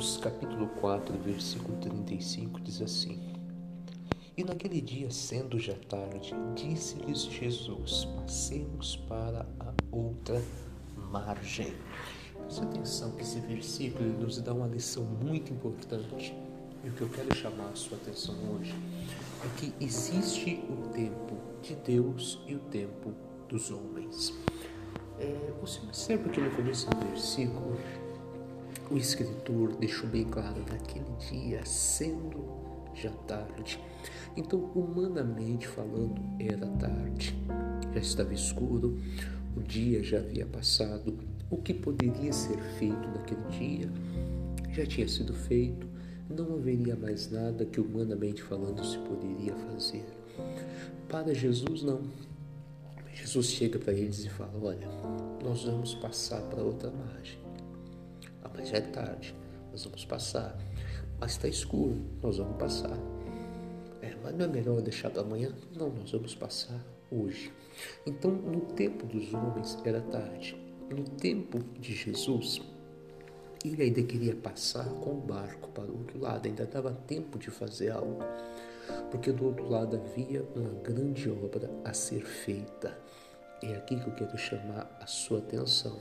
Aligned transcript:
Capítulo 0.00 0.66
4, 0.80 1.14
versículo 1.18 1.76
35 1.76 2.58
diz 2.62 2.80
assim: 2.80 3.20
E 4.34 4.42
naquele 4.42 4.80
dia, 4.80 5.10
sendo 5.10 5.58
já 5.58 5.74
tarde, 5.90 6.34
disse-lhes 6.54 7.24
Jesus: 7.24 8.06
Passemos 8.16 8.96
para 8.96 9.46
a 9.60 9.74
outra 9.92 10.42
margem. 10.96 11.74
Preste 12.32 12.62
atenção 12.62 13.10
que 13.10 13.20
esse 13.20 13.40
versículo 13.40 14.08
nos 14.18 14.40
dá 14.40 14.54
uma 14.54 14.68
lição 14.68 15.04
muito 15.04 15.52
importante. 15.52 16.34
E 16.82 16.88
o 16.88 16.92
que 16.92 17.02
eu 17.02 17.08
quero 17.10 17.34
chamar 17.36 17.68
a 17.68 17.76
sua 17.76 17.98
atenção 17.98 18.34
hoje 18.54 18.74
é 19.44 19.58
que 19.60 19.74
existe 19.84 20.64
o 20.70 20.88
tempo 20.94 21.36
de 21.60 21.74
Deus 21.74 22.42
e 22.46 22.54
o 22.54 22.58
tempo 22.58 23.12
dos 23.50 23.70
homens. 23.70 24.32
É, 25.18 25.52
você 25.60 25.78
observa 25.80 26.26
que 26.30 26.40
no 26.40 26.50
começo 26.52 26.88
do 26.88 26.96
versículo 27.06 27.76
o 28.90 28.96
escritor 28.96 29.76
deixou 29.76 30.08
bem 30.08 30.24
claro 30.24 30.64
naquele 30.68 31.16
dia, 31.30 31.64
sendo 31.64 32.44
já 32.94 33.10
tarde. 33.26 33.78
Então, 34.36 34.58
humanamente 34.74 35.66
falando, 35.66 36.20
era 36.38 36.66
tarde. 36.66 37.36
Já 37.94 38.00
estava 38.00 38.34
escuro, 38.34 38.98
o 39.56 39.62
dia 39.62 40.02
já 40.02 40.18
havia 40.18 40.44
passado. 40.44 41.16
O 41.48 41.56
que 41.56 41.72
poderia 41.72 42.32
ser 42.32 42.58
feito 42.78 43.08
naquele 43.08 43.42
dia 43.50 43.90
já 44.72 44.84
tinha 44.86 45.08
sido 45.08 45.34
feito. 45.34 45.86
Não 46.28 46.54
haveria 46.54 46.94
mais 46.96 47.30
nada 47.30 47.64
que 47.64 47.80
humanamente 47.80 48.42
falando 48.42 48.84
se 48.84 48.98
poderia 48.98 49.54
fazer. 49.54 50.04
Para 51.08 51.34
Jesus, 51.34 51.82
não. 51.82 52.02
Jesus 53.12 53.46
chega 53.46 53.78
para 53.78 53.92
eles 53.92 54.24
e 54.24 54.30
fala: 54.30 54.52
Olha, 54.62 54.88
nós 55.42 55.64
vamos 55.64 55.94
passar 55.96 56.40
para 56.42 56.62
outra 56.62 56.90
margem. 56.90 57.49
Ah, 58.42 58.50
mas 58.54 58.68
já 58.68 58.78
é 58.78 58.80
tarde, 58.80 59.34
nós 59.70 59.84
vamos 59.84 60.04
passar. 60.04 60.56
Mas 61.18 61.32
está 61.32 61.48
escuro, 61.48 62.00
nós 62.22 62.38
vamos 62.38 62.56
passar. 62.56 62.96
É, 64.02 64.14
mas 64.22 64.34
não 64.34 64.46
é 64.46 64.48
melhor 64.48 64.80
deixar 64.80 65.10
para 65.10 65.22
amanhã? 65.22 65.54
Não, 65.76 65.90
nós 65.90 66.10
vamos 66.10 66.34
passar 66.34 66.80
hoje. 67.10 67.52
Então, 68.06 68.30
no 68.30 68.60
tempo 68.60 69.06
dos 69.06 69.32
homens 69.34 69.76
era 69.84 70.00
tarde. 70.00 70.56
No 70.88 71.04
tempo 71.04 71.58
de 71.78 71.94
Jesus, 71.94 72.60
ele 73.64 73.82
ainda 73.82 74.02
queria 74.02 74.34
passar 74.34 74.86
com 74.86 75.10
o 75.10 75.20
barco 75.20 75.68
para 75.70 75.84
o 75.84 75.98
outro 75.98 76.18
lado, 76.18 76.46
ainda 76.46 76.64
dava 76.64 76.92
tempo 77.06 77.38
de 77.38 77.50
fazer 77.50 77.90
algo, 77.90 78.18
porque 79.10 79.30
do 79.30 79.46
outro 79.46 79.68
lado 79.68 79.96
havia 79.96 80.42
uma 80.54 80.70
grande 80.82 81.30
obra 81.30 81.70
a 81.84 81.92
ser 81.92 82.24
feita. 82.24 82.98
É 83.62 83.74
aqui 83.74 84.00
que 84.00 84.08
eu 84.08 84.14
quero 84.14 84.38
chamar 84.38 84.98
a 85.00 85.06
sua 85.06 85.38
atenção. 85.38 86.00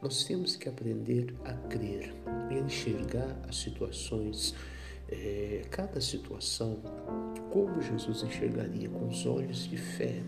Nós 0.00 0.22
temos 0.22 0.54
que 0.54 0.68
aprender 0.68 1.34
a 1.44 1.52
crer 1.68 2.14
e 2.50 2.54
a 2.54 2.60
enxergar 2.60 3.36
as 3.48 3.56
situações, 3.56 4.54
é, 5.08 5.62
cada 5.70 6.00
situação, 6.00 6.78
como 7.50 7.82
Jesus 7.82 8.22
enxergaria 8.22 8.88
com 8.88 9.08
os 9.08 9.26
olhos 9.26 9.68
de 9.68 9.76
fé. 9.76 10.22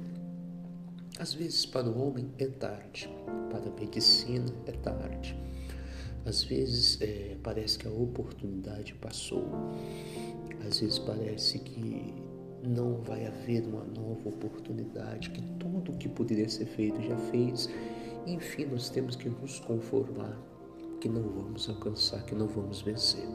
Às 1.20 1.34
vezes, 1.34 1.64
para 1.66 1.88
o 1.88 2.04
homem 2.04 2.32
é 2.38 2.46
tarde, 2.46 3.08
para 3.48 3.68
a 3.70 3.80
medicina 3.80 4.52
é 4.66 4.72
tarde. 4.72 5.38
Às 6.24 6.42
vezes 6.42 7.00
é, 7.00 7.36
parece 7.40 7.78
que 7.78 7.86
a 7.86 7.92
oportunidade 7.92 8.94
passou, 8.94 9.46
às 10.66 10.80
vezes 10.80 10.98
parece 10.98 11.60
que 11.60 12.12
não 12.62 12.96
vai 12.96 13.24
haver 13.24 13.62
uma 13.62 13.84
nova 13.84 14.28
oportunidade, 14.28 15.30
que 15.30 15.42
tudo 15.58 15.92
que 15.92 16.08
poderia 16.08 16.48
ser 16.48 16.66
feito 16.66 17.00
já 17.02 17.16
fez 17.16 17.68
enfim, 18.26 18.66
nós 18.66 18.90
temos 18.90 19.16
que 19.16 19.28
nos 19.28 19.60
conformar 19.60 20.36
que 21.00 21.08
não 21.08 21.22
vamos 21.22 21.68
alcançar, 21.68 22.22
que 22.24 22.34
não 22.34 22.46
vamos 22.46 22.82
vencer. 22.82 23.26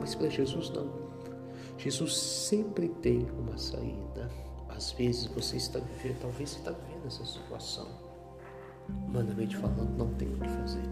Mas 0.00 0.14
para 0.14 0.28
Jesus 0.28 0.70
não. 0.70 0.90
Jesus 1.78 2.16
sempre 2.16 2.88
tem 2.88 3.28
uma 3.38 3.58
saída. 3.58 4.30
Às 4.68 4.92
vezes 4.92 5.26
você 5.26 5.56
está 5.56 5.78
vivendo, 5.78 6.20
talvez 6.20 6.50
você 6.50 6.58
está 6.58 6.70
vivendo 6.72 7.06
essa 7.06 7.24
situação. 7.24 7.86
Humanamente 8.88 9.56
falando, 9.56 9.96
não 9.96 10.12
tem 10.14 10.28
o 10.28 10.38
que 10.38 10.48
fazer. 10.48 10.82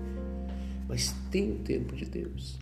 Mas 0.87 1.15
tem 1.31 1.53
o 1.53 1.59
tempo 1.61 1.97
de 1.97 2.05
Deus. 2.05 2.59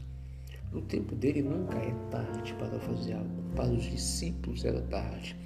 No 0.71 0.81
tempo 0.81 1.15
dele 1.15 1.43
nunca 1.43 1.77
é 1.77 1.93
tarde 2.11 2.55
para 2.55 2.79
fazer 2.81 3.15
algo. 3.15 3.43
Para 3.55 3.71
os 3.71 3.83
discípulos 3.85 4.65
era 4.65 4.81
tarde. 4.83 5.37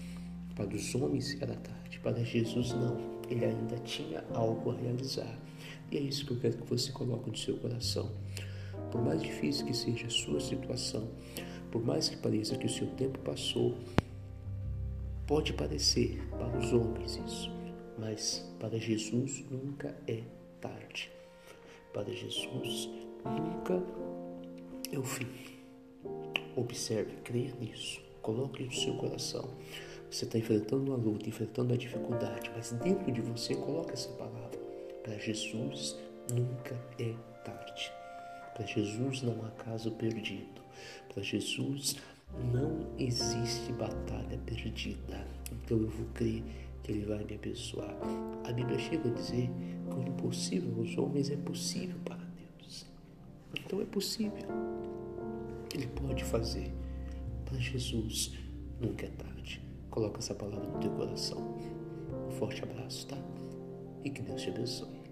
Para 0.55 0.75
os 0.75 0.95
homens 0.95 1.37
era 1.41 1.55
tarde. 1.55 1.99
Para 2.01 2.23
Jesus 2.23 2.73
não 2.73 3.16
ele 3.29 3.45
ainda 3.45 3.77
tinha 3.79 4.25
algo 4.33 4.71
a 4.71 4.75
realizar. 4.75 5.39
E 5.91 5.97
é 5.97 6.01
isso 6.01 6.27
que 6.27 6.33
eu 6.33 6.41
quero 6.41 6.59
que 6.59 6.69
você 6.69 6.93
coloque 6.93 7.31
no 7.31 7.37
seu 7.37 7.57
coração. 7.59 8.11
Por 8.91 9.03
mais 9.03 9.23
difícil 9.23 9.67
que 9.67 9.75
seja 9.75 10.07
a 10.07 10.11
sua 10.11 10.41
situação, 10.41 11.09
por 11.71 11.85
mais 11.85 12.09
que 12.09 12.17
pareça 12.17 12.57
que 12.57 12.67
o 12.67 12.71
seu 12.71 12.87
tempo 12.89 13.19
passou, 13.21 13.77
pode 15.27 15.53
parecer 15.53 16.21
para 16.31 16.59
os 16.59 16.73
homens 16.73 17.21
isso, 17.27 17.51
mas 17.99 18.49
para 18.59 18.79
Jesus 18.79 19.45
nunca 19.51 19.95
é 20.07 20.23
tarde. 20.61 21.11
Para 21.93 22.13
Jesus 22.13 22.89
nunca 23.25 23.83
é 24.93 24.99
o 24.99 25.03
fim. 25.03 25.27
Observe, 26.55 27.17
creia 27.25 27.53
nisso, 27.61 28.01
coloque 28.23 28.65
no 28.65 28.73
seu 28.73 28.95
coração. 28.95 29.49
Você 30.17 30.25
está 30.25 30.39
enfrentando 30.39 30.91
uma 30.91 30.97
luta, 30.97 31.29
enfrentando 31.29 31.75
uma 31.75 31.77
dificuldade, 31.77 32.51
mas 32.57 32.73
dentro 32.73 33.13
de 33.13 33.21
você 33.21 33.55
coloca 33.55 33.93
essa 33.93 34.09
palavra. 34.13 34.59
Para 35.03 35.19
Jesus 35.19 35.95
nunca 36.33 36.75
é 36.99 37.15
tarde. 37.45 37.93
Para 38.55 38.65
Jesus 38.65 39.21
não 39.21 39.45
há 39.45 39.51
caso 39.63 39.91
perdido. 39.91 40.63
Para 41.13 41.23
Jesus 41.23 41.97
não 42.51 42.79
existe 42.99 43.71
batalha 43.75 44.39
perdida. 44.47 45.23
Então 45.53 45.77
eu 45.77 45.91
vou 45.91 46.07
crer 46.15 46.43
que 46.83 46.93
Ele 46.93 47.05
vai 47.05 47.23
me 47.23 47.35
abençoar. 47.35 47.95
A 48.49 48.53
Bíblia 48.53 48.79
chega 48.79 49.11
a 49.11 49.13
dizer 49.13 49.51
que 49.91 49.97
o 49.97 50.03
impossível 50.03 50.79
aos 50.79 50.97
homens 50.97 51.29
é 51.29 51.37
possível 51.37 51.99
para 52.07 52.17
Deus. 52.17 52.87
Então 53.61 53.83
é 53.83 53.85
possível. 53.85 54.49
Ele 55.75 55.87
pode 55.89 56.25
fazer. 56.25 56.73
Para 57.45 57.59
Jesus 57.59 58.33
nunca 58.81 59.05
é 59.05 59.11
tarde. 59.11 59.66
Coloca 59.97 60.19
essa 60.19 60.35
palavra 60.35 60.63
no 60.63 60.79
teu 60.79 60.91
coração. 60.91 61.39
Um 62.29 62.31
forte 62.33 62.63
abraço, 62.63 63.07
tá? 63.07 63.17
E 64.05 64.11
que 64.11 64.21
Deus 64.21 64.43
te 64.43 64.51
abençoe. 64.51 65.06